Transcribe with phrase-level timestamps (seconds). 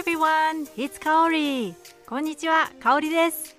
[0.00, 1.74] everyone, it's Kaori.
[2.08, 3.56] こんにちは、かおりです。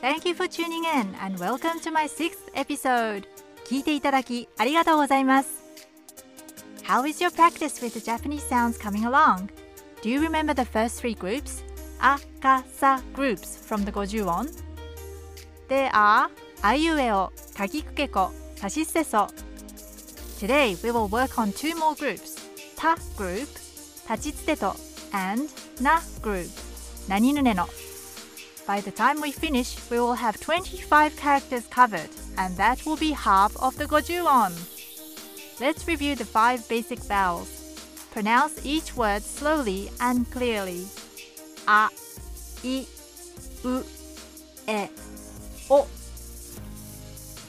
[0.00, 3.24] Thank you for tuning in and welcome to my sixth episode.
[3.66, 5.62] 聞いていただきありがとうございます。
[6.84, 9.50] How is your practice with the Japanese sounds coming along?
[10.02, 11.62] Do you remember the first three groups?
[12.00, 14.48] あ、か、さ groups from the 50音
[15.68, 16.30] They are
[16.62, 19.28] あいうえお、かきくけこ、さしすせそ。
[20.40, 22.38] Today we will work on two more groups.
[22.74, 23.48] た group,
[24.10, 24.74] 立ちつてと
[25.12, 25.48] and
[25.79, 26.49] na group.
[27.07, 27.67] Naninune no.
[28.65, 33.11] By the time we finish, we will have 25 characters covered, and that will be
[33.11, 34.53] half of the gojuon.
[35.59, 37.49] Let's review the five basic vowels.
[38.11, 40.85] Pronounce each word slowly and clearly.
[41.67, 41.89] A,
[42.63, 42.87] i,
[43.63, 43.83] u,
[44.67, 44.87] e,
[45.69, 45.83] o.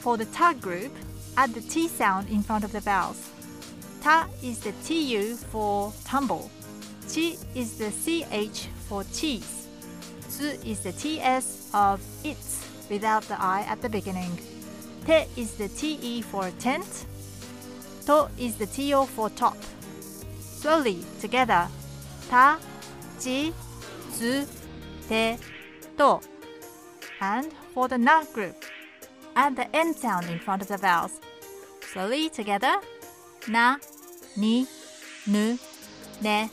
[0.00, 0.92] For the ta group,
[1.36, 3.30] add the t sound in front of the vowels.
[4.02, 6.50] Ta is the tu for tumble.
[7.18, 9.66] Chi is the CH for cheese.
[10.28, 14.38] Tsu is the TS of its without the I at the beginning.
[15.04, 17.06] Te is the TE for tent.
[18.06, 19.56] To is the TO for top.
[20.38, 21.66] Slowly together.
[22.30, 22.60] Ta,
[23.20, 23.52] chi,
[24.12, 24.46] tsu,
[25.08, 25.38] te,
[25.96, 26.20] to.
[27.20, 28.64] And for the na group,
[29.34, 31.18] add the N sound in front of the vowels.
[31.80, 32.76] Slowly together.
[33.48, 33.78] Na,
[34.36, 34.68] ni,
[35.26, 35.58] nu,
[36.22, 36.48] ne,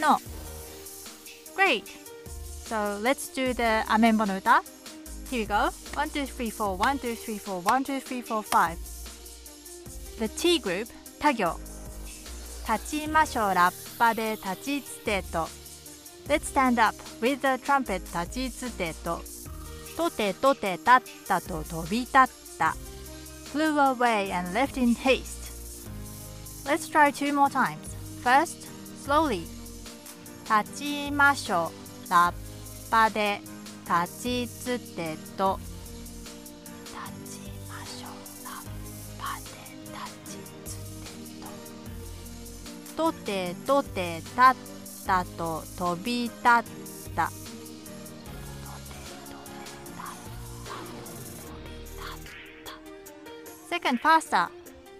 [0.00, 0.18] no.
[1.54, 1.86] Great.
[2.64, 4.60] So let's do the amembo no uta.
[5.30, 5.70] Here we go.
[5.94, 6.76] One, two, three, four.
[6.76, 7.60] One, two, three, four.
[7.60, 8.78] One, two, three, four, five.
[10.18, 11.58] The T group, 他行。
[12.68, 15.48] 立ちましょうラッパで立ちつてと。
[16.28, 19.22] Let's stand up with the trumpet 立ちつてと。
[19.96, 22.76] とてとてたったと飛び立った。
[23.52, 25.42] Flew away and left in haste.
[26.64, 27.78] Let's try two more times.
[28.22, 28.68] First,
[29.04, 29.46] slowly.
[30.44, 30.72] 立
[31.06, 31.72] ちましょ
[32.10, 32.34] ラッ
[32.90, 33.40] パで
[33.88, 35.58] 立ちつてと。
[36.84, 38.08] 立ちましょ
[38.44, 38.64] ラッ
[39.18, 39.44] パで
[39.90, 39.96] 立
[40.30, 41.12] ちつて
[42.96, 43.10] と。
[43.12, 44.34] とてとて立っ
[45.06, 46.52] たと飛び立った。
[46.52, 46.64] とて
[49.30, 50.14] とて立っ
[50.66, 52.24] たと飛び立っ
[52.64, 52.80] た。
[53.70, 54.48] Second faster.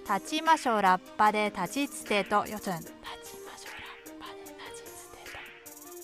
[0.04, 2.42] 立ちましょラッパで立ちつてと。
[2.44, 2.78] Your turn.
[2.78, 2.92] 立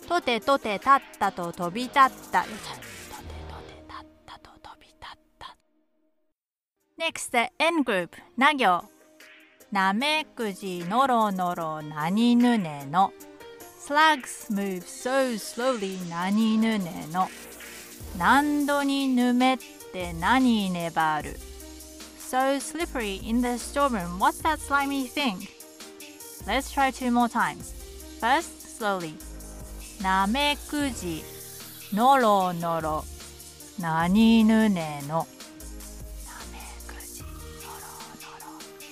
[0.09, 0.21] と。
[0.21, 1.93] てとて立ったと飛び立っ
[2.33, 2.41] た。
[2.41, 2.49] Your turn.
[2.49, 5.57] とてとて立ったと飛び立った。
[6.99, 8.11] Next, the N group.
[8.37, 8.99] な行。
[9.71, 13.13] なめくじのろのろなにぬねの
[13.87, 17.29] Slugs move so slowly なにぬねの
[18.17, 19.59] 何度にぬめっ
[19.93, 21.37] て何粘る
[22.19, 25.47] So slippery in the storeroom what's that slimy thing?
[26.47, 27.75] Let's try two more times
[28.21, 29.19] First slowly
[30.03, 31.25] なめくじ
[31.93, 33.05] のろのろ
[33.81, 35.19] なにぬねの。
[35.19, 35.27] な
[36.53, 37.91] めくじのろ
[38.23, 38.47] のろ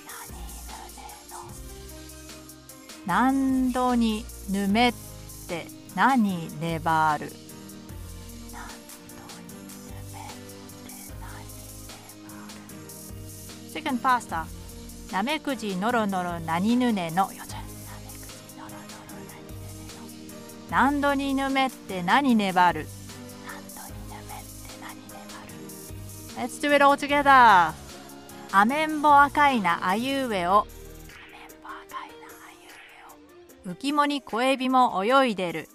[0.05, 0.35] なに
[0.67, 1.37] ぬねの。
[3.05, 4.93] 何度にぬめっ
[5.47, 5.67] て。
[5.95, 7.31] 何ねばる。
[13.73, 14.45] チキンパスタ
[15.11, 17.31] なめくじのろのろなにぬねの。
[17.31, 17.46] よ
[20.69, 22.87] 何度にぬめって何粘る？
[23.45, 25.17] 何度にぬめって何粘
[25.47, 27.73] る？Let's do it all together.
[28.51, 30.67] アメンボ赤いなあいうえお
[33.65, 35.67] 浮きもに小エビも泳いでる。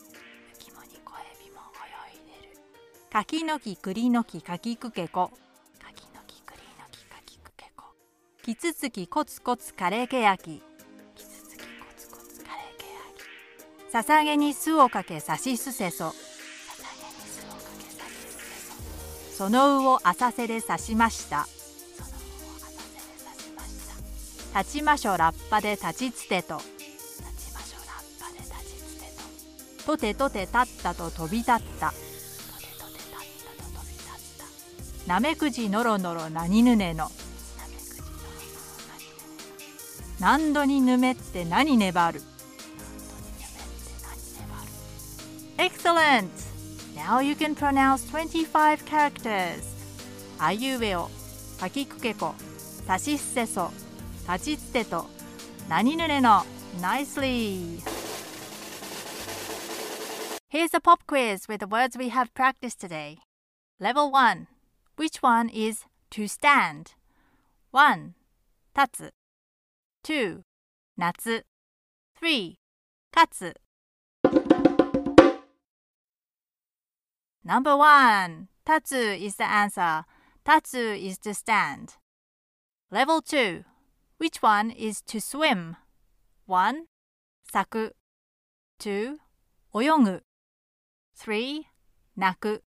[0.57, 2.57] 浮きもに小エビも泳いでる。
[3.11, 5.31] 柿の木栗の木かきくけこ。
[5.79, 7.85] 柿の木栗の木かきくけこ。
[8.43, 10.63] キツツキコツコツカレーケ焼き
[13.93, 18.05] 焼きささげに酢をかけさしすせそささげに酢をかけさ
[19.29, 21.47] せその魚を浅瀬で刺しました
[24.55, 26.61] た立ちましょうラッパで立ちつてと
[29.85, 31.91] とてとて立ったと飛び立った。
[31.91, 31.95] と
[32.79, 33.17] とて立っ
[34.07, 34.19] たっ
[35.07, 35.13] た。
[35.13, 37.09] なめくじのろのろなにぬねの。
[40.21, 42.23] 何度にぬめって何粘る。
[45.62, 46.32] Excellent!
[46.96, 49.64] Now you can pronounce 25 characters.
[50.40, 51.10] あいうえお、
[51.60, 52.36] かきくけこ、
[52.86, 53.72] さしすせそ、
[54.32, 55.08] 立ちつてと、
[55.70, 56.46] なにぬねの。
[56.80, 57.82] Nicely!
[60.50, 63.18] Here's a pop quiz with the words we have practiced today.
[63.80, 64.48] Level 1.
[64.96, 66.94] Which one is to stand?
[67.72, 68.14] 1.
[68.76, 69.14] 立つ
[70.04, 70.42] 2.
[70.98, 71.46] 夏
[72.22, 72.56] 3.
[73.14, 73.56] 勝つ
[77.45, 80.05] Number one, tatsu is the answer.
[80.45, 81.97] Tatsu is to stand.
[82.91, 83.65] Level two,
[84.19, 85.77] which one is to swim?
[86.47, 86.87] One,
[87.53, 87.91] saku.
[88.79, 89.19] Two,
[89.75, 90.21] oyogu.
[91.17, 91.67] Three,
[92.17, 92.59] naku.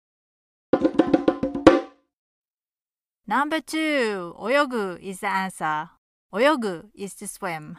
[3.26, 5.90] Number two, oyogu is the answer.
[6.34, 7.78] Oyogu is to swim.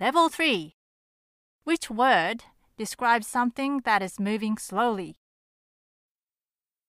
[0.00, 0.74] Level three,
[1.62, 2.42] which word
[2.76, 5.16] describes something that is moving slowly?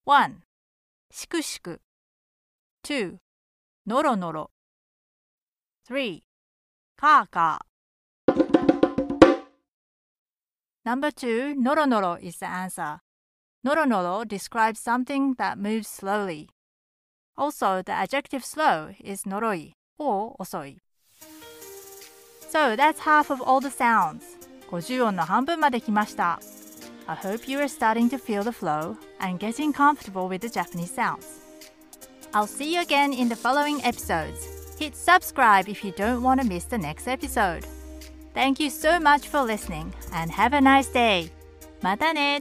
[0.06, 0.36] 1.
[1.10, 1.80] しくしく
[2.84, 3.16] 2.
[3.86, 4.50] のろのろ
[5.88, 6.22] 3.
[6.96, 7.72] かーかー
[10.84, 11.54] Number 2.
[11.60, 12.98] のろのろ is the answer.
[13.62, 16.48] のろのろ describes something that moves slowly.
[17.36, 20.78] Also, the adjective slow is noroi or osoi.
[22.50, 24.22] So that's half of all the sounds.
[24.70, 26.40] 50音の半分まで来ました。
[27.06, 31.40] I hope you are starting to feel the flow and getting comfortable with the Japanese sounds.
[32.34, 34.76] I'll see you again in the following episodes.
[34.78, 37.66] Hit subscribe if you don't want to miss the next episode.
[38.34, 41.30] Thank you so much for listening and have a nice day.
[41.82, 42.40] またね